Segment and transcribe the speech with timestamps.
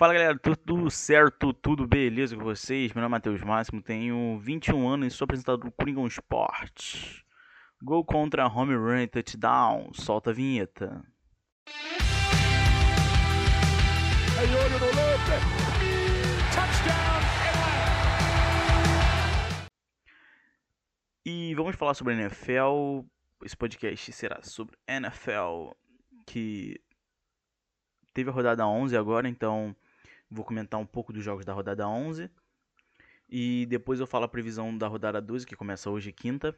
[0.00, 2.90] Fala galera, tudo certo, tudo beleza com vocês?
[2.94, 7.20] Meu nome é Matheus Máximo, tenho 21 anos e sou apresentador do Coringão Sport.
[7.82, 11.04] Gol contra home run e touchdown, solta a vinheta.
[21.26, 23.04] E vamos falar sobre NFL.
[23.44, 25.72] Esse podcast será sobre NFL,
[26.26, 26.80] que
[28.14, 29.76] teve a rodada 11 agora, então
[30.30, 32.30] vou comentar um pouco dos jogos da rodada 11.
[33.28, 36.56] E depois eu falo a previsão da rodada 12, que começa hoje, quinta.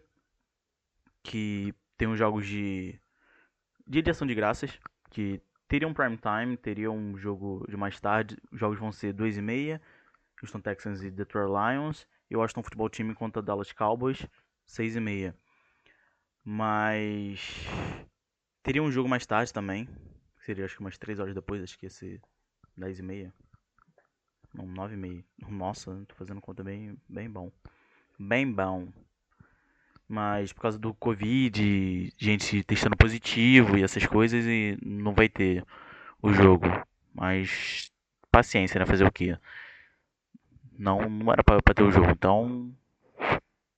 [1.23, 2.99] Que tem os jogos de,
[3.87, 4.79] de edição de graças,
[5.11, 8.37] que teria um prime time, teria um jogo de mais tarde.
[8.51, 9.81] Os jogos vão ser 2 e meia.
[10.43, 12.07] Houston Texans e Detroit Lions.
[12.29, 14.27] E o Washington Football Team contra Dallas Cowboys,
[14.67, 15.37] 6 e meia.
[16.45, 17.41] Mas
[18.63, 19.89] teria um jogo mais tarde também,
[20.39, 22.21] seria acho que umas 3 horas depois, acho que ia ser
[22.77, 23.35] 10 e meia.
[24.55, 25.25] Não, 9 e meia.
[25.49, 27.51] Nossa, tô fazendo conta bem, bem bom.
[28.19, 28.89] Bem bom.
[30.09, 35.65] Mas por causa do Covid, gente testando positivo e essas coisas, e não vai ter
[36.21, 36.67] o jogo.
[37.15, 37.91] Mas
[38.31, 38.87] paciência, né?
[38.87, 39.39] Fazer o quê?
[40.79, 42.71] Não, não era pra, pra ter o jogo, então.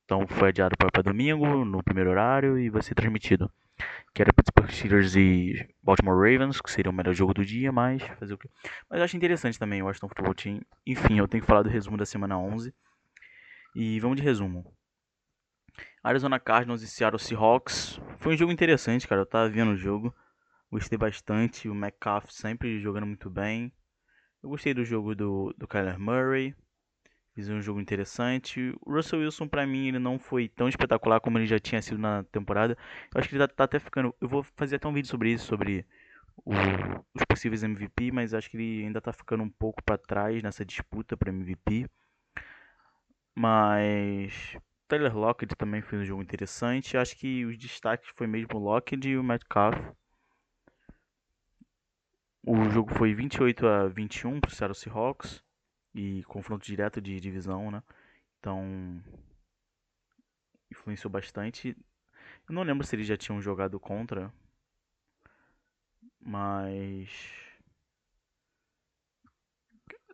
[0.04, 3.50] Então foi adiado para domingo, no primeiro horário, e vai ser transmitido
[4.14, 8.02] que era Pittsburgh Steelers e Baltimore Ravens, que seria o melhor jogo do dia, mas
[8.18, 8.48] fazer o quê?
[8.88, 10.60] Mas eu acho interessante também o Washington Football Team.
[10.86, 12.72] Enfim, eu tenho que falar do resumo da semana 11.
[13.74, 14.72] E vamos de resumo.
[16.02, 17.98] Arizona Cardinals e Seattle Seahawks.
[18.18, 19.22] Foi um jogo interessante, cara.
[19.22, 20.14] Eu tava vendo o jogo.
[20.70, 21.68] Gostei bastante.
[21.68, 23.72] O McCaff sempre jogando muito bem.
[24.42, 26.54] Eu gostei do jogo do, do Kyler Murray.
[27.34, 28.72] Fiz um jogo interessante.
[28.80, 31.98] O Russell Wilson, para mim, ele não foi tão espetacular como ele já tinha sido
[31.98, 32.78] na temporada.
[33.12, 34.14] Eu acho que ele tá, tá até ficando.
[34.20, 35.84] Eu vou fazer até um vídeo sobre isso, sobre
[36.44, 36.52] o,
[37.12, 40.64] os possíveis MVP, mas acho que ele ainda tá ficando um pouco para trás nessa
[40.64, 41.88] disputa para MVP.
[43.34, 46.96] Mas Tyler Lockett também fez um jogo interessante.
[46.96, 49.76] Acho que os destaques foi mesmo o Lockett e o Metcalf.
[52.46, 55.42] O jogo foi 28 a 21 para o Seattle Seahawks
[55.94, 57.82] e confronto direto de divisão, né?
[58.38, 59.02] Então
[60.70, 61.76] influenciou bastante.
[62.48, 64.32] Eu não lembro se eles já tinham jogado contra,
[66.20, 67.10] mas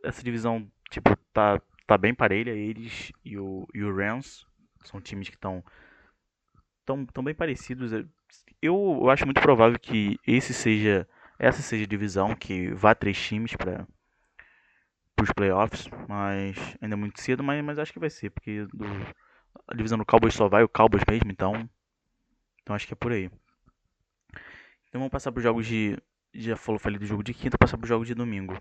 [0.02, 4.46] essa divisão tipo tá tá bem parelha eles e o e o Rams
[4.84, 5.64] são times que estão
[6.84, 7.92] tão, tão bem parecidos.
[7.92, 8.06] Eu,
[8.62, 11.08] eu acho muito provável que esse seja
[11.38, 13.86] essa seja a divisão que vá três times para
[15.22, 18.86] os playoffs, mas ainda é muito cedo, mas, mas acho que vai ser, porque do,
[19.66, 21.68] a divisão do Cowboys só vai o Cowboys mesmo, então,
[22.62, 23.30] então acho que é por aí.
[24.88, 25.96] Então vamos passar para os jogos de.
[26.32, 28.60] Já falou, falei do jogo de quinta, passar para os jogos de domingo.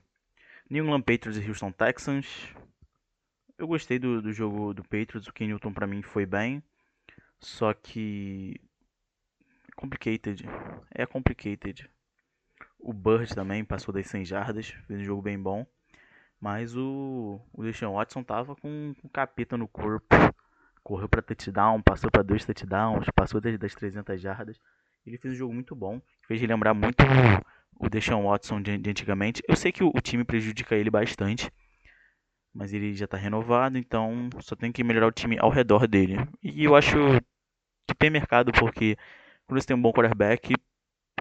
[0.70, 2.54] New England Patriots e Houston Texans.
[3.58, 6.64] Eu gostei do, do jogo do Patriots, o Ken Newton para mim foi bem,
[7.40, 8.60] só que.
[9.76, 10.46] Complicated.
[10.92, 11.90] É complicated.
[12.78, 15.66] O Bird também passou das 100 jardas, fez um jogo bem bom.
[16.40, 20.08] Mas o, o Deshaun Watson tava com um capeta no corpo.
[20.82, 24.60] Correu para touchdown, passou para dois touchdowns, passou das, das 300 jardas.
[25.06, 26.02] Ele fez um jogo muito bom.
[26.28, 29.44] Fez lembrar muito o, o Deshaun Watson de, de antigamente.
[29.48, 31.52] Eu sei que o, o, time prejudica ele bastante.
[32.54, 36.18] Mas ele já está renovado, então só tem que melhorar o time ao redor dele.
[36.42, 36.96] E eu acho
[37.88, 38.98] que tem mercado, porque
[39.46, 40.56] quando você tem um bom quarterback,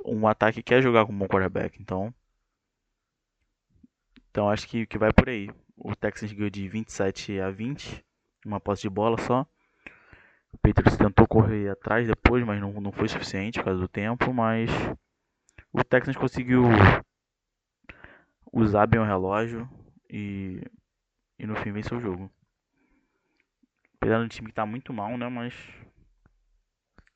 [0.04, 1.80] um ataque quer jogar com um bom quarterback.
[1.82, 2.14] Então
[4.38, 5.50] então acho que, que vai por aí.
[5.76, 8.04] O Texans ganhou de 27 a 20,
[8.46, 9.44] uma posse de bola só.
[10.52, 14.32] O Patriots tentou correr atrás depois, mas não, não foi suficiente por causa do tempo.
[14.32, 14.70] Mas
[15.72, 16.62] o Texans conseguiu
[18.52, 19.68] usar bem o relógio
[20.08, 20.62] e,
[21.36, 22.30] e no fim venceu o jogo.
[23.94, 25.28] Apesar do time que está muito mal, né?
[25.28, 25.52] Mas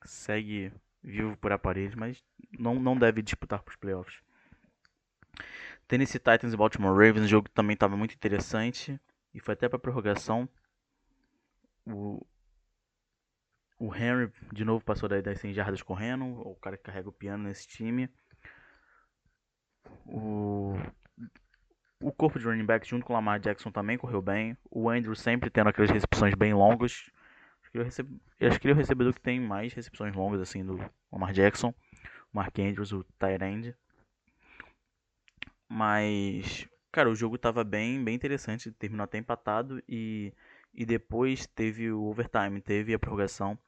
[0.05, 0.73] segue
[1.05, 2.21] vivo por aparelhos, mas
[2.59, 4.21] não, não deve disputar para os playoffs.
[5.93, 8.99] Tennessee Titans e Baltimore Ravens, o jogo também estava muito interessante
[9.35, 10.49] e foi até para prorrogação.
[11.85, 12.27] O,
[13.79, 17.45] o Henry de novo passou das 100 jardas correndo, o cara que carrega o piano
[17.45, 18.09] nesse time.
[20.07, 20.79] O,
[22.01, 24.57] o corpo de running back junto com o Lamar Jackson também correu bem.
[24.71, 27.11] O Andrew sempre tendo aquelas recepções bem longas.
[27.61, 30.41] Acho que ele, recebe, acho que ele é o recebedor que tem mais recepções longas
[30.41, 30.79] assim do
[31.13, 31.69] Lamar Jackson.
[32.33, 33.77] O Mark Andrews, o tight end.
[35.75, 38.71] Mas, cara, o jogo tava bem, bem interessante.
[38.73, 40.31] Terminou até empatado e,
[40.75, 43.59] e depois teve o overtime, teve a prorrogação.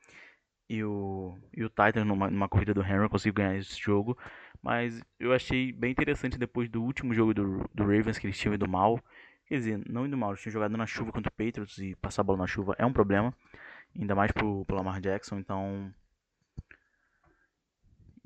[0.68, 4.18] E o, e o Titan, numa, numa corrida do Henry, conseguiu ganhar esse jogo.
[4.62, 8.54] Mas eu achei bem interessante depois do último jogo do, do Ravens, que eles tinham
[8.54, 9.00] ido mal.
[9.46, 12.20] Quer dizer, não indo mal, eles tinham jogado na chuva contra o Patriots e passar
[12.20, 13.34] a bola na chuva é um problema.
[13.98, 15.90] Ainda mais pro, pro Lamar Jackson, então.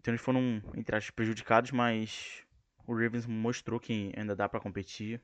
[0.01, 2.45] Então eles foram, entre aspas, prejudicados, mas
[2.89, 5.21] o Ravens mostrou que ainda dá para competir.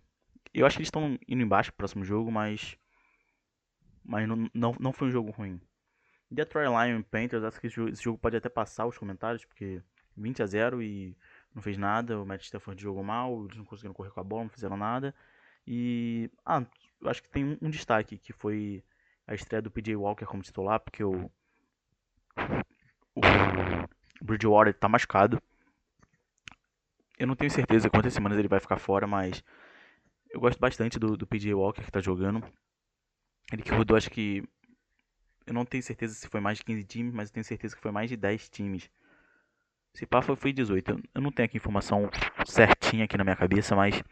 [0.53, 2.77] Eu acho que eles estão indo embaixo pro próximo jogo, mas.
[4.05, 5.59] Mas não, não, não foi um jogo ruim.
[6.31, 9.81] Detroit Lion Panthers, acho que esse jogo pode até passar os comentários, porque
[10.15, 11.17] 20 a 0 e
[11.55, 12.21] não fez nada.
[12.21, 15.15] O Matt Stafford jogou mal, eles não conseguiram correr com a bola, não fizeram nada.
[15.67, 16.63] E ah,
[17.07, 18.85] acho que tem um, um destaque que foi
[19.27, 21.31] a estreia do PJ Walker como titular, porque o,
[23.15, 23.21] o
[24.21, 25.43] Bridgewater está machucado.
[27.19, 29.43] Eu não tenho certeza quantas semanas ele vai ficar fora, mas
[30.31, 32.43] eu gosto bastante do, do PJ Walker que está jogando.
[33.53, 34.43] Ele que rodou, acho que.
[35.47, 37.83] Eu não tenho certeza se foi mais de 15 times, mas eu tenho certeza que
[37.83, 38.91] foi mais de 10 times.
[39.93, 41.03] Se pá, foi, foi 18.
[41.15, 42.11] Eu não tenho aqui informação
[42.47, 44.03] certinha aqui na minha cabeça, mas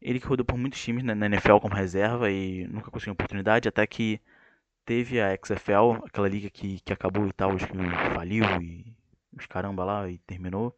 [0.00, 3.68] ele que rodou por muitos times na, na NFL como reserva e nunca conseguiu oportunidade,
[3.68, 4.20] até que
[4.84, 7.76] teve a XFL, aquela liga que, que acabou e tal, acho que
[8.14, 8.94] faliu e
[9.36, 10.76] os caramba lá e terminou.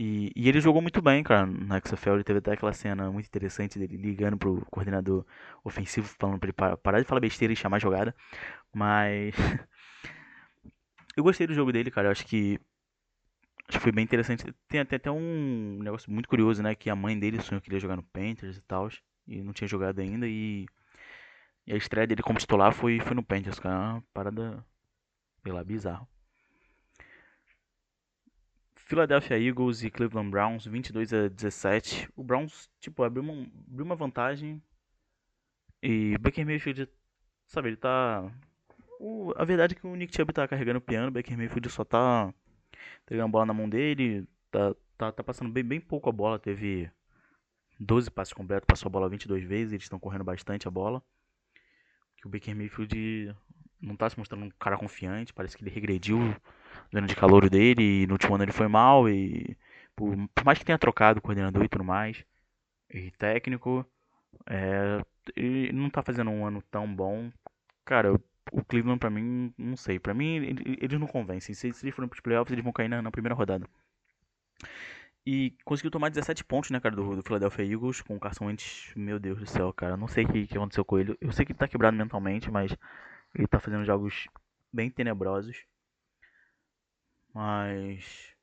[0.00, 2.14] E, e, ele jogou muito bem, cara, na XFL.
[2.14, 5.26] Ele teve até aquela cena muito interessante dele ligando pro coordenador
[5.64, 8.14] ofensivo, falando pra ele parar de falar besteira e chamar jogada.
[8.72, 9.34] Mas.
[11.16, 12.06] eu gostei do jogo dele, cara.
[12.06, 12.60] Eu acho que.
[13.68, 14.44] Acho que foi bem interessante.
[14.68, 16.76] Tem até, até um negócio muito curioso, né?
[16.76, 18.88] Que a mãe dele sonhou que ele ia jogar no Panthers e tal.
[19.26, 20.28] E não tinha jogado ainda.
[20.28, 20.66] E,
[21.66, 23.94] e a estreia dele como titular foi, foi no Panthers, cara.
[23.94, 24.64] Uma parada,
[25.42, 26.08] sei lá, bizarro.
[28.88, 32.08] Philadelphia Eagles e Cleveland Browns, 22 a 17.
[32.16, 34.62] O Browns, tipo, abriu uma, abriu uma vantagem.
[35.82, 36.88] E Baker Mayfield,
[37.46, 38.32] sabe, ele tá...
[38.98, 41.68] O, a verdade é que o Nick Chubb tá carregando o piano, o Baker Mayfield
[41.68, 42.32] só tá
[43.02, 46.38] entregando a bola na mão dele, tá, tá, tá passando bem, bem pouco a bola,
[46.38, 46.90] teve
[47.78, 51.02] 12 passes completos, passou a bola 22 vezes, eles estão correndo bastante a bola.
[52.16, 53.36] Que o Baker Mayfield
[53.82, 56.34] não tá se mostrando um cara confiante, parece que ele regrediu
[56.92, 59.56] ano de calor dele, e no último ano ele foi mal, e
[59.96, 62.24] por, por mais que tenha trocado coordenador e tudo mais,
[62.90, 63.86] e técnico,
[64.46, 65.02] é,
[65.36, 67.30] ele não tá fazendo um ano tão bom.
[67.84, 68.14] Cara,
[68.52, 70.36] o Cleveland pra mim, não sei, pra mim
[70.80, 73.34] eles não convencem, se, se eles forem pros playoffs eles vão cair na, na primeira
[73.34, 73.66] rodada.
[75.26, 78.92] E conseguiu tomar 17 pontos, né, cara, do, do Philadelphia Eagles com o Carson Wentz.
[78.96, 79.94] Meu Deus do céu, cara.
[79.96, 81.16] Não sei o que, que aconteceu com ele.
[81.20, 82.74] Eu sei que ele tá quebrado mentalmente, mas
[83.34, 84.26] ele tá fazendo jogos
[84.72, 85.58] bem tenebrosos.
[87.38, 88.34] Mas.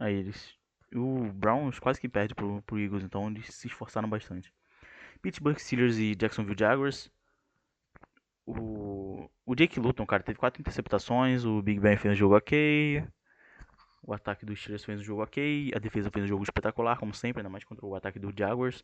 [0.00, 0.58] Aí eles.
[0.92, 4.52] O Browns quase que perde pro, pro Eagles, então eles se esforçaram bastante.
[5.22, 7.08] Pittsburgh Steelers e Jacksonville Jaguars.
[8.44, 11.44] O, o Jake Luton, cara, teve quatro interceptações.
[11.44, 13.06] O Big Ben fez um jogo ok.
[14.02, 15.70] O ataque dos Steelers fez um jogo ok.
[15.72, 18.82] A defesa fez um jogo espetacular, como sempre, ainda mais contra o ataque do Jaguars.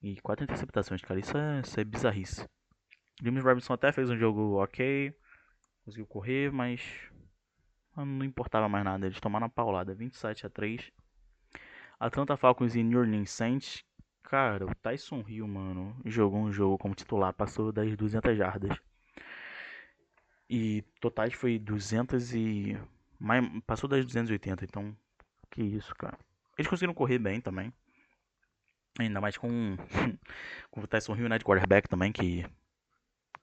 [0.00, 2.48] E quatro interceptações, cara, isso é, isso é bizarrice.
[3.20, 5.12] James Robinson até fez um jogo ok,
[5.84, 6.80] conseguiu correr, mas
[7.96, 9.06] não importava mais nada.
[9.06, 10.90] Eles tomaram a paulada, 27 a 3.
[11.98, 13.84] Atlanta Falcons e New Orleans Saints.
[14.22, 18.76] Cara, o Tyson Hill, mano, jogou um jogo como titular, passou das 200 jardas.
[20.48, 22.78] E totais foi 200 e
[23.18, 24.96] mais, passou das 280, então
[25.50, 26.18] que isso, cara.
[26.56, 27.72] Eles conseguiram correr bem também.
[28.98, 29.76] Ainda mais com,
[30.70, 32.44] com o Tyson Hill, né, de quarterback também, que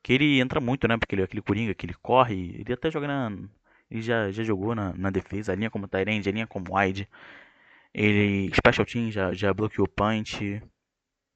[0.02, 0.98] que ele entra muito, né?
[0.98, 2.56] Porque ele é aquele coringa que ele corre.
[2.60, 3.32] Ele até joga na.
[3.90, 7.08] Ele já, já jogou na, na defesa, a linha como Tyrande, a linha como wide.
[7.94, 8.52] Ele.
[8.54, 10.62] Special Team já, já bloqueou punch.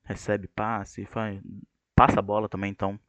[0.05, 1.39] Recebe passe, faz,
[1.95, 2.99] passa a bola também, então.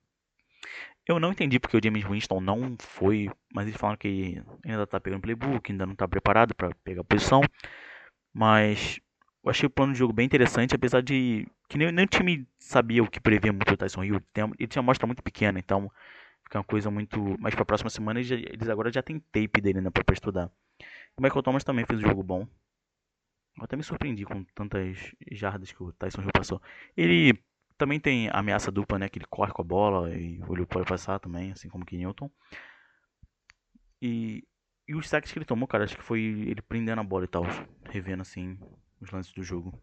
[1.06, 4.98] Eu não entendi porque o James Winston não foi, mas eles falaram que ainda tá
[4.98, 7.42] pegando playbook, ainda não tá preparado para pegar a posição.
[8.32, 9.00] Mas
[9.44, 12.46] eu achei o plano de jogo bem interessante, apesar de que nem, nem o time
[12.58, 14.22] sabia o que prever muito o Tyson Hill.
[14.58, 15.90] Ele tinha uma amostra muito pequena, então
[16.44, 17.36] fica uma coisa muito.
[17.38, 20.50] Mas pra próxima semana eles, agora já tem tape dele né, pra, pra estudar.
[21.16, 22.46] O Michael Thomas também fez um jogo bom.
[23.56, 26.60] Eu até me surpreendi com tantas jardas que o Tyson Hill passou.
[26.96, 27.38] Ele
[27.78, 29.08] também tem ameaça dupla, né?
[29.08, 31.96] Que ele corre com a bola e o olho pode passar também, assim como que
[31.96, 32.30] Newton.
[34.02, 34.44] E,
[34.88, 37.28] e os sacks que ele tomou, cara, acho que foi ele prendendo a bola e
[37.28, 37.44] tal,
[37.90, 38.58] revendo assim
[39.00, 39.80] os lances do jogo.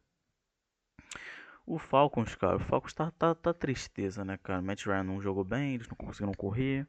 [1.66, 4.62] O Falcons, cara, o Falcons tá, tá, tá tristeza, né, cara?
[4.62, 6.88] Matt Ryan não jogou bem, eles não conseguiram correr.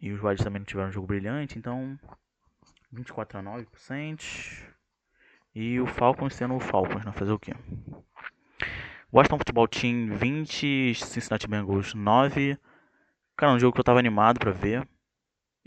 [0.00, 1.98] E os Wilds também não tiveram um jogo brilhante, então
[2.92, 4.74] 24 a 9%.
[5.54, 7.12] E o Falcons sendo o Falcons, né?
[7.12, 7.52] Fazer o quê?
[9.12, 12.58] Washington Football Team 20, Cincinnati Bengals 9.
[13.36, 14.86] Cara, um jogo que eu tava animado pra ver.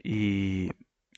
[0.03, 0.69] E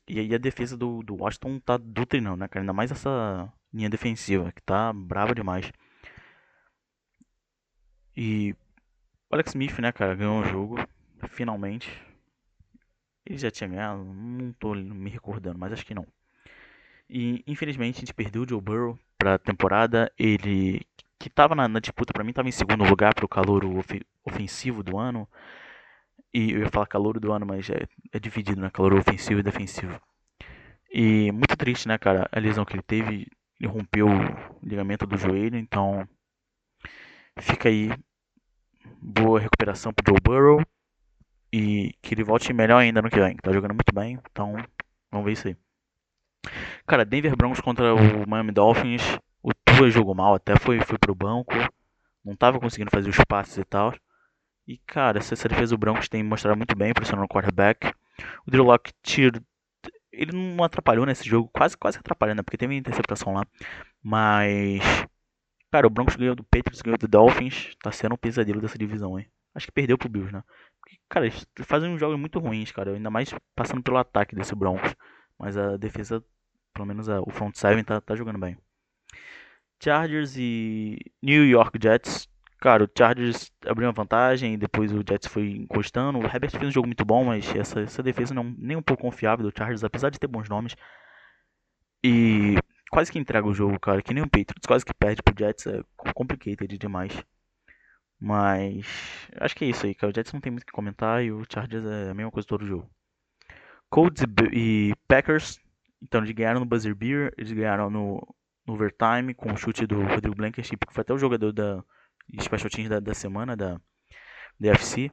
[0.07, 2.63] E aí a defesa do, do Washington tá doutrinando, né, cara?
[2.63, 5.71] Ainda mais essa linha defensiva, que tá brava demais.
[8.21, 8.53] E
[9.29, 10.75] o Alex Smith, né, cara, ganhou o jogo,
[11.29, 11.89] finalmente.
[13.25, 16.05] Ele já tinha ganhado, não tô me recordando, mas acho que não.
[17.09, 20.11] E infelizmente a gente perdeu o Joe Burrow pra temporada.
[20.19, 20.85] Ele
[21.17, 24.83] que tava na, na disputa para mim, tava em segundo lugar pro calor of, ofensivo
[24.83, 25.25] do ano.
[26.33, 28.69] E eu ia falar calor do ano, mas é, é dividido, né?
[28.69, 29.97] Calor ofensivo e defensivo.
[30.91, 32.27] E muito triste, né, cara?
[32.33, 33.27] A lesão que ele teve,
[33.61, 36.05] ele rompeu o ligamento do joelho, então
[37.41, 37.89] fica aí
[39.01, 40.65] boa recuperação pro Joe Burrow
[41.51, 43.36] e que ele volte melhor ainda no que vem.
[43.38, 44.55] Tá jogando muito bem, então
[45.12, 45.57] vamos ver isso aí.
[46.86, 49.03] Cara, Denver Broncos contra o Miami Dolphins.
[49.41, 51.53] O Tua jogou mal, até foi, foi pro banco.
[52.24, 53.93] Não tava conseguindo fazer os passes e tal.
[54.67, 57.91] E, cara, essa, defesa do Broncos tem mostrado muito bem, pressionando o quarterback.
[58.45, 59.41] O Drew Locke tiro,
[60.12, 62.43] ele não atrapalhou nesse jogo, quase quase atrapalhando, né?
[62.43, 63.45] porque teve interceptação lá.
[64.03, 64.79] Mas,
[65.71, 67.75] cara, o Broncos ganhou do Patriots, ganhou do Dolphins.
[67.81, 69.27] Tá sendo um pesadelo dessa divisão, hein?
[69.53, 70.43] Acho que perdeu pro Bills, né?
[70.79, 72.93] Porque, cara, eles fazem jogos muito ruins, cara.
[72.93, 74.95] Ainda mais passando pelo ataque desse Broncos.
[75.38, 76.23] Mas a defesa,
[76.73, 78.57] pelo menos a, o front seven tá, tá jogando bem.
[79.81, 82.27] Chargers e New York Jets.
[82.59, 86.19] Cara, o Chargers abriu uma vantagem, depois o Jets foi encostando.
[86.19, 89.03] O Herbert fez um jogo muito bom, mas essa, essa defesa não nem um pouco
[89.03, 90.75] confiável do Chargers, apesar de ter bons nomes.
[92.03, 92.57] E
[92.89, 95.67] quase que entrega o jogo, cara, que nem o Patriots, quase que perde pro Jets,
[95.67, 95.81] é
[96.13, 97.12] complicated demais.
[98.19, 98.86] Mas
[99.39, 100.12] acho que é isso aí, cara.
[100.12, 102.48] O Jets não tem muito o que comentar e o Chargers é a mesma coisa
[102.48, 102.89] todo jogo.
[103.89, 105.60] Colts e Packers,
[106.01, 110.01] então eles ganharam no buzzer beer, eles ganharam no, no overtime com o chute do
[110.03, 111.84] Rodrigo Blankenship, que foi até o jogador da
[112.41, 113.79] special teams da, da semana da
[114.60, 115.12] DFC.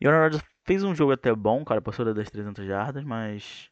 [0.00, 3.68] E o Aaron Rodgers fez um jogo até bom, cara, passou das 300 jardas, mas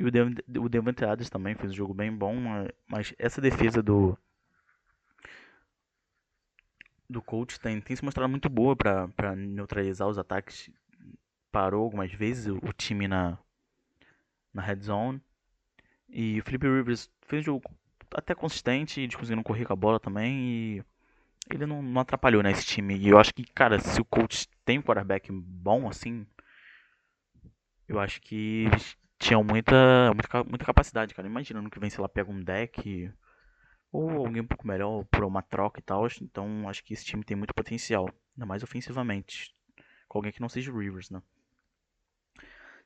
[0.00, 2.34] e o, Dev o Devante Adams também fez um jogo bem bom,
[2.88, 4.16] mas essa defesa do
[7.08, 10.70] do coach tem, tem se mostrado muito boa para neutralizar os ataques.
[11.52, 13.36] Parou algumas vezes o, o time na
[14.54, 15.20] na red zone.
[16.08, 17.70] E o Felipe Rivers fez um jogo
[18.14, 20.84] até consistente, eles conseguiram correr com a bola também e
[21.50, 22.96] ele não, não atrapalhou nesse né, time.
[22.96, 26.26] E eu acho que, cara, se o coach tem um quarterback bom assim,
[27.86, 31.28] eu acho que eles tinham muita, muita, muita capacidade, cara.
[31.28, 33.12] Imagina no que vem, sei lá, pega um deck
[33.92, 36.08] ou alguém um pouco melhor por uma troca e tal.
[36.22, 39.54] Então acho que esse time tem muito potencial, ainda mais ofensivamente,
[40.08, 41.22] com alguém que não seja o Rivers, né?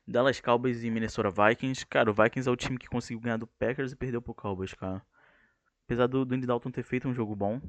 [0.05, 1.87] Dallas Cowboys e Minnesota Vikings.
[1.87, 4.73] Cara, o Vikings é o time que conseguiu ganhar do Packers e perdeu pro Cowboys,
[4.73, 5.01] cara.
[5.85, 7.61] Apesar do, do Andy Dalton ter feito um jogo bom.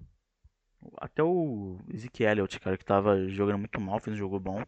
[0.99, 4.63] Até o Ezekiel Elliott, cara, que tava jogando muito mal, fez um jogo bom.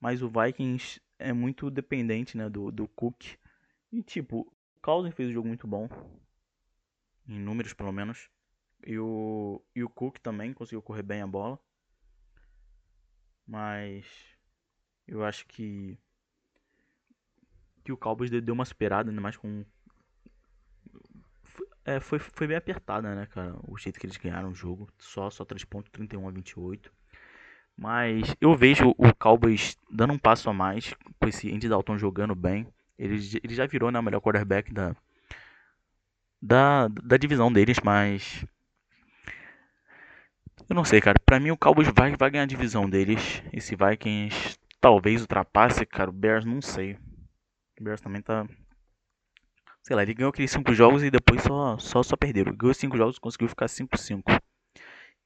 [0.00, 3.36] Mas o Vikings é muito dependente, né, do, do Cook.
[3.90, 5.88] E, tipo, o Cousins fez um jogo muito bom.
[7.28, 8.28] Em números, pelo menos.
[8.86, 11.58] E o, e o Cook também conseguiu correr bem a bola.
[13.46, 14.06] Mas
[15.06, 15.98] eu acho que
[17.84, 19.64] que o Cowboys deu uma superada, ainda mais com.
[21.84, 23.56] É, foi, foi bem apertada, né, cara?
[23.66, 24.88] O jeito que eles ganharam o jogo.
[24.98, 26.92] Só, só 3 pontos, 31 a 28.
[27.76, 32.34] Mas eu vejo o Cowboys dando um passo a mais com esse Andy Dalton jogando
[32.34, 32.66] bem.
[32.98, 34.94] Ele, ele já virou né, o melhor quarterback da,
[36.40, 38.44] da, da divisão deles, mas.
[40.68, 41.18] Eu não sei, cara.
[41.24, 43.42] Pra mim o Cowboys vai, vai ganhar a divisão deles.
[43.52, 46.10] Esse Vikings talvez ultrapasse, cara.
[46.10, 46.98] O Bears não sei.
[47.78, 48.46] O Bears também tá.
[49.82, 52.54] Sei lá, ele ganhou aqueles 5 jogos e depois só, só, só perderam.
[52.54, 54.40] Ganhou 5 jogos e conseguiu ficar 5-5.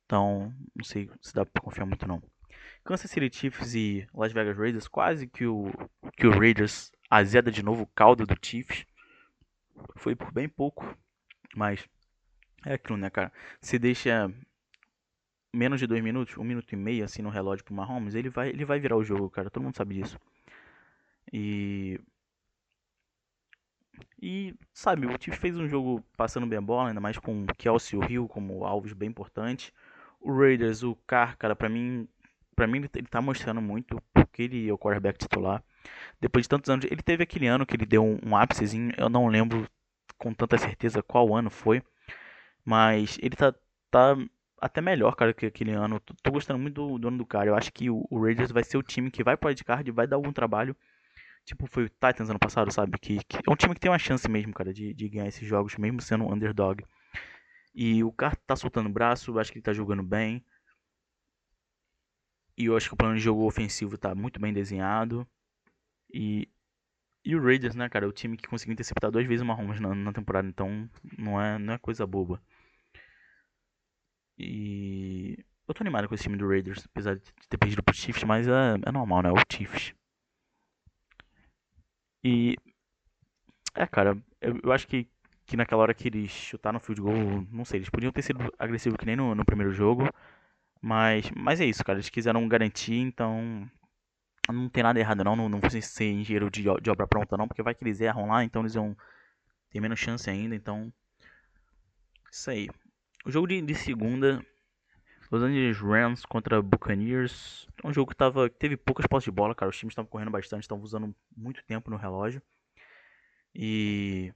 [0.07, 2.23] Então, não sei se dá pra confiar muito não.
[2.87, 5.71] Kansas City Chiefs e Las Vegas Raiders, quase que o,
[6.16, 8.87] que o Raiders azeda de novo o caldo do Chiefs.
[9.97, 10.97] Foi por bem pouco,
[11.55, 11.87] mas
[12.64, 13.33] é aquilo, né, cara?
[13.61, 14.33] Se deixa
[15.52, 18.50] menos de dois minutos, um minuto e meio assim no relógio pro Mahomes, ele vai,
[18.50, 19.50] ele vai virar o jogo, cara.
[19.50, 20.19] Todo mundo sabe disso.
[21.33, 22.00] E
[24.21, 27.47] e, sabe, o Chiefs fez um jogo passando bem a bola, ainda mais com o
[27.57, 29.73] Kelsey e o Hill como alvos bem importantes.
[30.21, 32.09] O Raiders, o Carr, cara, pra mim,
[32.57, 35.63] pra mim ele, tá mostrando muito porque ele é o quarterback titular.
[36.21, 39.09] Depois de tantos anos, ele teve aquele ano que ele deu um, um ápicezinho, eu
[39.09, 39.69] não lembro
[40.19, 41.83] com tanta certeza qual ano foi,
[42.65, 43.55] mas ele tá,
[43.91, 44.17] tá
[44.61, 46.01] até melhor, cara, que aquele ano.
[46.01, 47.51] Tô, tô gostando muito do, do ano do cara.
[47.51, 49.93] Eu acho que o, o Raiders vai ser o time que vai pro wildcard e
[49.93, 50.77] vai dar algum trabalho
[51.47, 52.99] Tipo, foi o Titans ano passado, sabe?
[52.99, 55.47] Que, que, é um time que tem uma chance mesmo, cara, de, de ganhar esses
[55.47, 56.85] jogos, mesmo sendo um underdog.
[57.73, 60.45] E o cara tá soltando o braço, acho que ele tá jogando bem.
[62.57, 65.27] E eu acho que o plano de jogo ofensivo tá muito bem desenhado.
[66.13, 66.49] E
[67.25, 69.81] E o Raiders, né, cara, é o time que conseguiu interceptar duas vezes o Mahomes
[69.81, 72.43] na, na temporada, então não é, não é coisa boba.
[74.39, 78.25] E eu tô animado com esse time do Raiders, apesar de ter perdido pro Chiefs,
[78.25, 79.31] mas é, é normal, né?
[79.33, 79.95] O Chiefs.
[82.23, 82.57] E.
[83.75, 85.07] É, cara, eu, eu acho que,
[85.47, 88.41] que naquela hora que eles chutaram no field goal, não sei, eles podiam ter sido
[88.59, 90.05] agressivos que nem no, no primeiro jogo.
[90.80, 91.99] Mas, mas é isso, cara.
[91.99, 93.68] Eles quiseram garantir, então.
[94.49, 95.37] Não tem nada errado, não.
[95.37, 97.49] Não, não precisa ser engenheiro de, de obra pronta, não.
[97.49, 98.97] Porque vai que eles erram lá, então eles vão
[99.71, 100.54] ter menos chance ainda.
[100.54, 100.92] Então.
[102.30, 102.68] Isso aí.
[103.25, 104.45] O jogo de, de segunda.
[105.30, 107.66] Los Angeles Rams contra Buccaneers.
[107.83, 109.71] É um jogo que tava, teve poucas posses de bola, cara.
[109.71, 112.40] Os times estavam correndo bastante, estavam usando muito tempo no relógio.
[113.54, 114.33] E.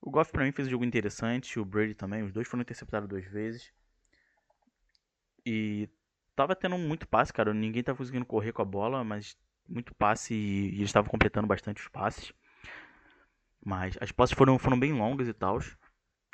[0.00, 1.58] O Goff pra mim fez um jogo interessante.
[1.58, 2.22] O Brady também.
[2.22, 3.72] Os dois foram interceptados duas vezes.
[5.44, 5.88] E
[6.36, 7.52] tava tendo muito passe, cara.
[7.54, 9.36] Ninguém tava conseguindo correr com a bola, mas
[9.68, 12.32] muito passe e, e eles estavam completando bastante os passes.
[13.64, 15.58] Mas as passes foram, foram bem longas e tal.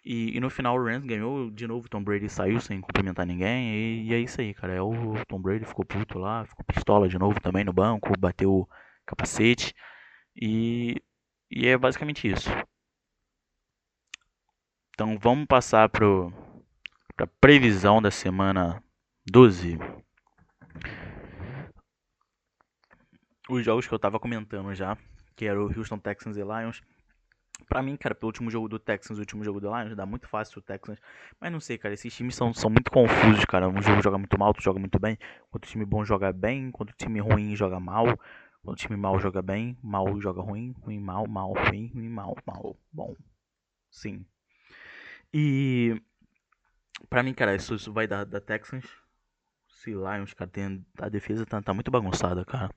[0.04, 1.86] E, e, no final o Rams ganhou de novo.
[1.86, 3.74] O Tom Brady saiu sem cumprimentar ninguém.
[3.74, 4.72] E, e, é isso aí, cara.
[4.74, 8.68] É o Tom Brady ficou puto lá, ficou pistola de novo também no banco, bateu
[9.06, 9.74] capacete.
[10.40, 10.96] E,
[11.50, 12.48] e é basicamente isso.
[14.94, 16.32] Então vamos passar pro,
[17.16, 18.82] pra previsão da semana
[19.30, 19.78] 12.
[23.50, 24.96] Os jogos que eu tava comentando já,
[25.36, 26.82] que era o Houston Texans e Lions.
[27.68, 30.26] Pra mim, cara, pelo último jogo do Texans o último jogo do Lions, dá muito
[30.26, 30.98] fácil o Texans.
[31.38, 33.68] Mas não sei, cara, esses times são, são muito confusos, cara.
[33.68, 35.18] Um jogo joga muito mal, outro joga muito bem.
[35.48, 38.06] Enquanto o time bom joga bem, enquanto o time ruim joga mal.
[38.62, 42.34] Quando o time mal joga bem, mal joga ruim, ruim mal, mal, ruim, ruim mal,
[42.46, 43.14] mal, bom.
[43.90, 44.24] Sim.
[45.34, 46.00] E
[47.10, 48.86] pra mim, cara, isso, isso vai dar da Texans
[49.82, 50.84] sei lá, os caras têm.
[50.98, 52.70] A defesa tá, tá muito bagunçada, cara.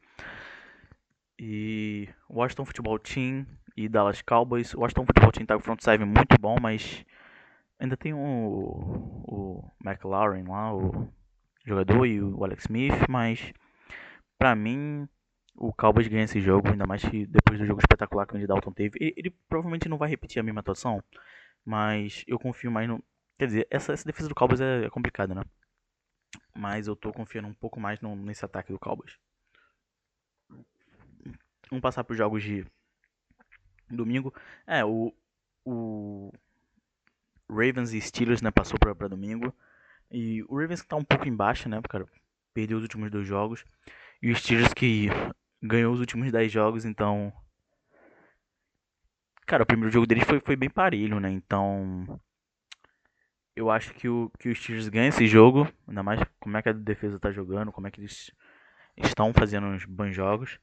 [1.40, 4.74] E Washington Futebol Team e Dallas Cowboys.
[4.74, 7.06] O Washington Futebol Team tá com front seven muito bom, mas
[7.80, 11.12] ainda tem o, o McLaren lá, o
[11.66, 13.52] jogador, e o Alex Smith, mas
[14.38, 15.08] pra mim
[15.56, 18.48] o Cowboys ganha esse jogo, ainda mais que depois do jogo espetacular que o Andy
[18.48, 18.98] Dalton teve.
[19.02, 21.04] Ele, ele, provavelmente não vai repetir a mesma atuação,
[21.66, 23.04] mas eu confio mais no.
[23.40, 25.42] Quer dizer, essa, essa defesa do Cowboys é, é complicada, né?
[26.54, 29.18] Mas eu tô confiando um pouco mais no, nesse ataque do Cowboys.
[31.70, 32.66] Vamos passar para os jogos de
[33.90, 34.34] domingo.
[34.68, 35.14] É, o,
[35.66, 36.32] o
[37.50, 39.54] Ravens e Steelers, né, passou para domingo.
[40.10, 42.06] E o Ravens tá um pouco embaixo, né, cara,
[42.54, 43.64] perdeu os últimos dois jogos.
[44.22, 45.08] E o Steelers que
[45.62, 47.32] ganhou os últimos 10 jogos, então...
[49.46, 52.20] Cara, o primeiro jogo dele foi, foi bem parelho, né, então...
[53.62, 56.70] Eu acho que o, que os Steelers ganham esse jogo, ainda mais como é que
[56.70, 58.32] a defesa tá jogando, como é que eles
[58.98, 60.60] estão fazendo uns bons jogos.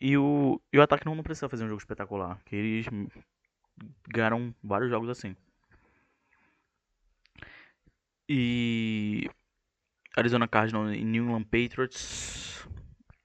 [0.00, 2.86] E o, e o ataque não, não precisa fazer um jogo espetacular, que eles
[4.08, 5.36] ganharam vários jogos assim.
[8.28, 9.30] E
[10.16, 12.66] Arizona Cardinals e New England Patriots.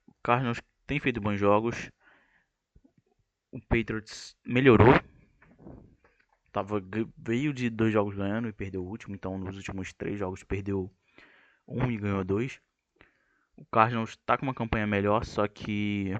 [0.06, 1.90] O Cardinals tem feito bons jogos.
[3.50, 4.94] O Patriots melhorou
[6.52, 6.82] tava,
[7.16, 10.92] veio de dois jogos ganhando e perdeu o último, então nos últimos três jogos perdeu
[11.66, 12.60] um e ganhou dois.
[13.56, 16.14] O Cardinals está com uma campanha melhor, só que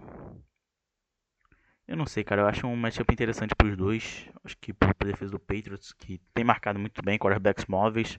[1.87, 2.43] eu não sei, cara.
[2.43, 4.27] Eu acho um matchup interessante para os dois.
[4.45, 8.19] Acho que para a defesa do Patriots, que tem marcado muito bem quarterbacks móveis.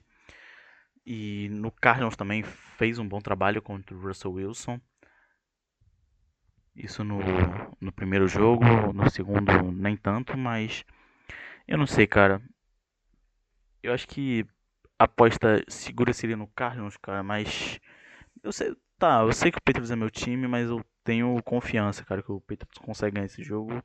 [1.04, 4.80] E no Cardinals também fez um bom trabalho contra o Russell Wilson.
[6.74, 7.18] Isso no,
[7.80, 10.84] no primeiro jogo, no segundo nem tanto, mas
[11.66, 12.42] eu não sei, cara.
[13.82, 14.46] Eu acho que
[14.98, 17.80] a aposta segura seria no Cardinals, cara, mas.
[18.42, 18.74] Eu sei.
[18.98, 22.32] Tá, eu sei que o Patriots é meu time, mas eu tenho confiança, cara, que
[22.32, 23.82] o Patriots consegue ganhar esse jogo.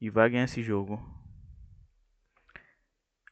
[0.00, 1.02] E vai ganhar esse jogo.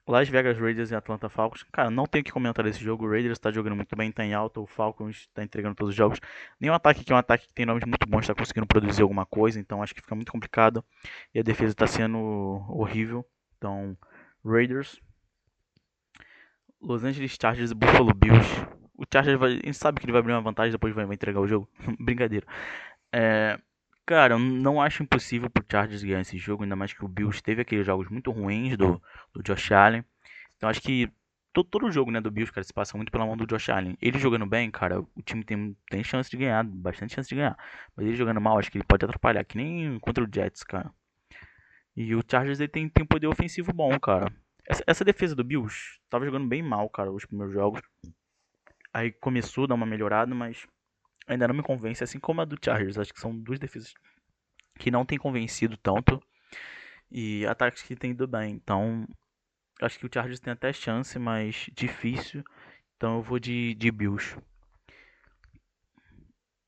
[0.09, 1.65] Las Vegas Raiders e Atlanta Falcons.
[1.73, 3.05] Cara, não tenho que comentar desse jogo.
[3.07, 4.61] O Raiders está jogando muito bem, está em alta.
[4.61, 6.21] O Falcons está entregando todos os jogos.
[6.61, 9.27] Nenhum ataque que é um ataque que tem nomes muito bons está conseguindo produzir alguma
[9.27, 9.59] coisa.
[9.59, 10.85] Então acho que fica muito complicado.
[11.35, 12.19] E a defesa está sendo
[12.69, 13.27] horrível.
[13.57, 13.97] Então,
[14.45, 15.01] Raiders,
[16.81, 18.49] Los Angeles Chargers e Buffalo Bills.
[18.97, 21.15] O Chargers vai, a gente sabe que ele vai abrir uma vantagem depois vai, vai
[21.15, 21.69] entregar o jogo.
[22.01, 22.47] Brincadeira.
[23.13, 23.59] É,
[24.07, 27.63] cara, não acho impossível pro Chargers ganhar esse jogo, ainda mais que o Bills teve
[27.63, 29.03] aqueles jogos muito ruins do,
[29.35, 30.05] do Josh Allen.
[30.57, 31.11] Então acho que
[31.53, 33.97] todo, todo jogo né, do Bills, cara, se passa muito pela mão do Josh Allen.
[34.01, 37.57] Ele jogando bem, cara, o time tem, tem chance de ganhar, bastante chance de ganhar.
[37.97, 40.93] Mas ele jogando mal, acho que ele pode atrapalhar, que nem contra o Jets, cara.
[41.97, 44.31] E o Chargers ele tem, tem um poder ofensivo bom, cara.
[44.69, 47.81] Essa, essa, defesa do Bills tava jogando bem mal, cara, os primeiros jogos.
[48.93, 50.67] Aí começou a dar uma melhorada, mas
[51.27, 52.99] ainda não me convence, assim como a do Chargers.
[52.99, 53.95] Acho que são duas defesas
[54.79, 56.23] que não tem convencido tanto
[57.11, 58.53] e ataques que tem ido bem.
[58.55, 59.07] Então,
[59.81, 62.45] acho que o Chargers tem até chance, mas difícil.
[62.97, 64.37] Então eu vou de, de Bills.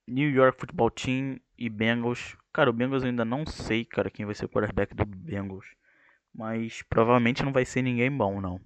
[0.07, 2.37] New York Football Team e Bengals.
[2.53, 5.67] Cara, o Bengals eu ainda não sei, cara, quem vai ser o quarterback do Bengals.
[6.35, 8.61] Mas provavelmente não vai ser ninguém bom, não.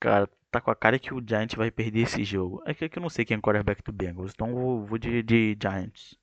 [0.00, 2.62] Cara, tá com a cara que o Giants vai perder esse jogo.
[2.66, 4.32] É que eu não sei quem é o quarterback do Bengals.
[4.34, 6.18] Então vou, vou de, de Giants.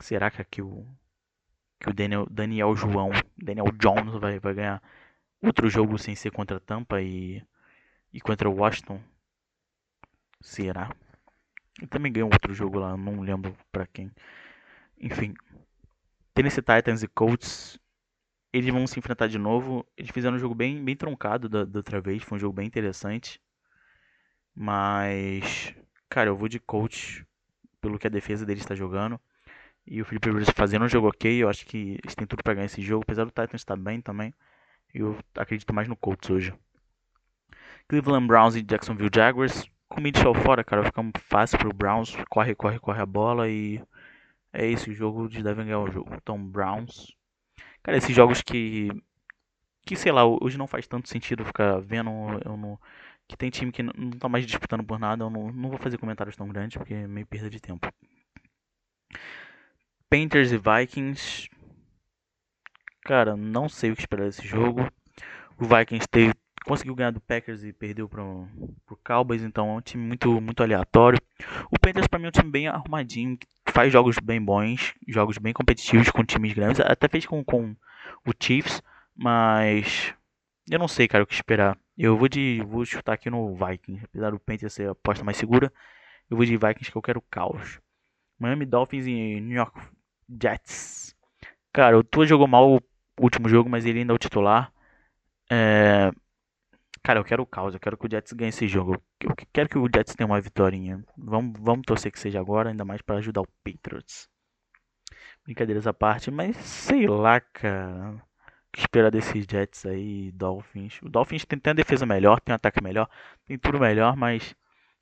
[0.00, 0.86] Será que aqui o.
[1.78, 3.10] Que o Daniel, Daniel João.
[3.36, 4.82] Daniel Jones vai, vai ganhar
[5.42, 7.42] outro jogo sem ser contra Tampa e.
[8.12, 9.00] E contra o Washington?
[10.40, 10.90] Será?
[11.78, 14.10] Ele também ganhou outro jogo lá, não lembro pra quem.
[14.98, 15.34] Enfim.
[16.34, 17.78] Tennessee Titans e Colts.
[18.52, 19.86] Eles vão se enfrentar de novo.
[19.96, 22.22] Eles fizeram um jogo bem, bem truncado da, da outra vez.
[22.22, 23.40] Foi um jogo bem interessante.
[24.54, 25.74] Mas.
[26.08, 27.24] Cara, eu vou de Colts.
[27.80, 29.18] Pelo que a defesa deles está jogando.
[29.86, 31.42] E o Felipe Rivers fazendo um jogo ok.
[31.42, 33.02] Eu acho que eles têm tudo para ganhar esse jogo.
[33.04, 34.34] Apesar do Titans estar bem também.
[34.92, 36.54] Eu acredito mais no Colts hoje.
[37.88, 39.70] Cleveland Browns e Jacksonville Jaguars.
[39.90, 42.16] Com o fora, cara, fica fácil pro Browns.
[42.30, 43.82] Corre, corre, corre a bola e
[44.52, 44.88] é isso.
[44.90, 46.14] O jogo de devem ganhar o jogo.
[46.14, 47.12] Então, Browns.
[47.82, 48.88] Cara, esses jogos que.
[49.84, 52.10] Que sei lá, hoje não faz tanto sentido ficar vendo.
[52.44, 52.78] Eu não,
[53.26, 55.24] que tem time que não tá mais disputando por nada.
[55.24, 57.92] Eu não, não vou fazer comentários tão grandes porque é meio perda de tempo.
[60.08, 61.48] Panthers e Vikings.
[63.02, 64.80] Cara, não sei o que esperar desse jogo.
[65.58, 66.34] O Vikings teve,
[66.70, 68.46] conseguiu ganhar do Packers e perdeu pro,
[68.86, 71.18] pro Cowboys, então é um time muito, muito aleatório.
[71.68, 73.36] O Panthers para mim é um time bem arrumadinho,
[73.68, 77.74] faz jogos bem bons, jogos bem competitivos com times grandes, até fez com, com
[78.24, 78.80] o Chiefs,
[79.16, 80.14] mas
[80.70, 81.76] eu não sei, cara, o que esperar.
[81.98, 85.36] Eu vou de vou chutar aqui no Vikings, apesar do Panthers ser a aposta mais
[85.36, 85.72] segura,
[86.30, 87.80] eu vou de Vikings que eu quero caos.
[88.38, 89.76] Miami Dolphins e New York
[90.40, 91.16] Jets.
[91.72, 92.80] Cara, o Tua jogou mal o
[93.20, 94.72] último jogo, mas ele ainda é o titular.
[95.50, 96.12] É...
[97.02, 99.02] Cara, eu quero o caos, eu quero que o Jets ganhe esse jogo.
[99.20, 101.02] Eu quero que o Jets tenha uma vitória.
[101.16, 104.28] Vamos, vamos torcer que seja agora, ainda mais para ajudar o Patriots.
[105.44, 108.12] Brincadeiras à parte, mas sei lá, cara.
[108.12, 111.00] O que esperar desses Jets aí, Dolphins?
[111.02, 113.08] O Dolphins tem, tem a defesa melhor, tem um ataque melhor,
[113.44, 114.54] tem tudo melhor, mas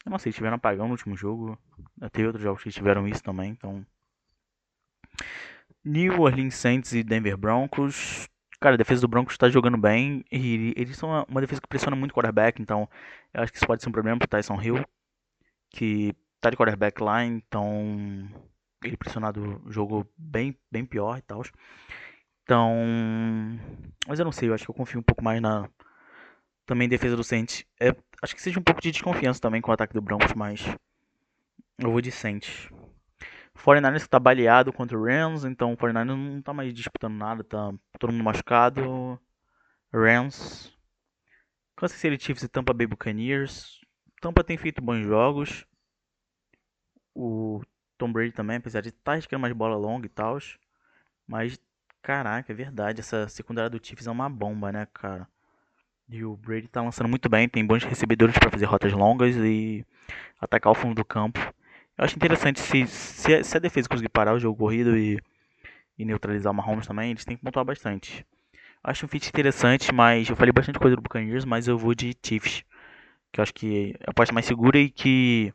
[0.07, 1.59] eu não sei, tiveram apagão no último jogo.
[2.13, 3.85] Teve outros jogos que tiveram isso também, então.
[5.85, 8.29] New Orleans Saints e Denver Broncos.
[8.61, 11.69] Cara, a defesa do Broncos está jogando bem e eles são uma, uma defesa que
[11.69, 12.89] pressiona muito o quarterback, então
[13.33, 14.85] eu acho que isso pode ser um problema pro Tyson Hill,
[15.71, 18.29] que tá de quarterback lá, então
[18.83, 21.43] ele pressionado o jogo bem, bem pior e tal.
[22.43, 22.75] Então,
[24.09, 25.69] mas eu não sei, eu acho que eu confio um pouco mais na
[26.67, 27.65] também defesa do Saints.
[27.81, 30.65] É, acho que seja um pouco de desconfiança também com o ataque do Broncos, mas
[31.79, 32.69] eu vou de Saints.
[33.59, 37.45] 49ers que tá baleado contra o Rams, então o 49ers não tá mais disputando nada,
[37.45, 39.21] tá todo mundo machucado.
[39.93, 40.73] Rams.
[41.77, 43.81] Kansas City Chiefs e Tampa Bay Buccaneers.
[44.21, 45.67] Tampa tem feito bons jogos.
[47.15, 47.63] O
[47.97, 50.39] Tom Brady também, apesar de estar tá mais bola longa e tal.
[51.27, 51.59] Mas,
[52.03, 53.01] caraca, é verdade.
[53.01, 55.29] Essa secundária do Chiefs é uma bomba, né, cara?
[56.09, 57.49] E o Brady tá lançando muito bem.
[57.49, 59.85] Tem bons recebedores para fazer rotas longas e
[60.41, 61.39] atacar o fundo do campo.
[61.99, 65.21] Eu acho interessante se, se, se a defesa conseguir parar o jogo corrido e,
[65.99, 68.25] e neutralizar o Mahomes também, eles têm que pontuar bastante.
[68.85, 72.17] Acho um fit interessante, mas eu falei bastante coisa do Buccaneers, mas eu vou de
[72.25, 72.65] Chiefs.
[73.33, 75.53] Que eu acho que é a aposta mais segura e que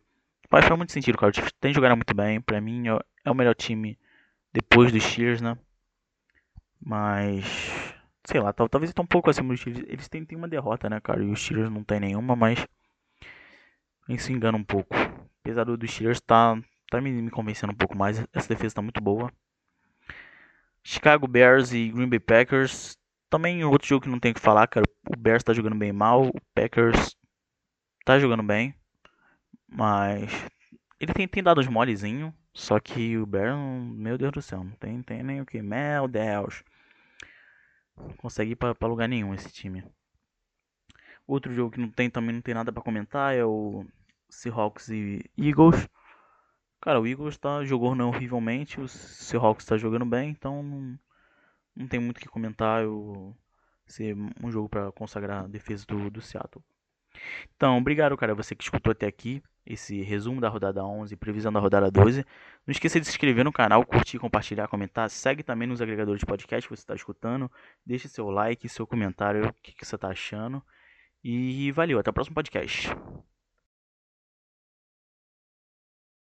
[0.49, 1.32] faz muito sentido, cara.
[1.32, 2.41] O Chiefs tem jogado muito bem.
[2.41, 2.84] Pra mim
[3.23, 3.97] é o melhor time
[4.51, 5.58] depois dos Steelers, né?
[6.79, 7.45] Mas,
[8.25, 9.86] sei lá, talvez estão um pouco acima dos Steelers.
[9.88, 11.23] Eles têm, têm uma derrota, né, cara?
[11.23, 12.67] E os Steelers não tem nenhuma, mas
[14.10, 14.93] eles se engana um pouco.
[15.43, 16.58] Apesar do, Steelers tá,
[16.89, 18.23] tá me, me convencendo um pouco mais.
[18.32, 19.29] Essa defesa tá muito boa.
[20.82, 22.97] Chicago Bears e Green Bay Packers.
[23.29, 24.86] Também outro jogo que não tem o que falar, cara.
[25.06, 26.27] O Bears tá jogando bem mal.
[26.27, 27.17] O Packers
[28.06, 28.73] tá jogando bem.
[29.67, 30.32] Mas
[30.97, 32.34] ele tem, tem dado uns molezinhos.
[32.53, 35.62] Só que o Bears, meu Deus do céu, não tem, tem nem o que.
[35.62, 36.63] Meu Deus.
[37.97, 39.84] Não consegue ir pra, pra lugar nenhum esse time.
[41.27, 43.86] Outro jogo que não tem também não tem nada para comentar é o
[44.34, 45.88] Seahawks e Eagles.
[46.82, 51.00] Cara, o Eagles tá, jogou não horrivelmente, o Seahawks está jogando bem, então não,
[51.76, 52.84] não tem muito o que comentar.
[52.84, 53.36] Eu,
[53.88, 56.63] ser um jogo para consagrar a defesa do, do Seattle.
[57.56, 61.52] Então, obrigado, cara, você que escutou até aqui esse resumo da rodada 11 e previsão
[61.52, 62.26] da rodada 12.
[62.67, 65.10] Não esqueça de se inscrever no canal, curtir, compartilhar, comentar.
[65.10, 67.50] Segue também nos agregadores de podcast que você está escutando.
[67.86, 70.62] Deixe seu like, seu comentário, o que, que você está achando.
[71.24, 72.89] E valeu, até o próximo podcast.